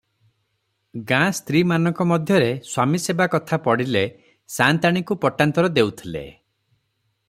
[1.11, 4.03] ଗାଁ ସ୍ତ୍ରୀମାନଙ୍କ ମଧ୍ୟରେ ସ୍ୱାମୀସେବା କଥା ପଡ଼ିଲେ,
[4.57, 6.27] ସାଆନ୍ତାଣୀଙ୍କୁ ପଟାନ୍ତର ଦେଉଥିଲେ।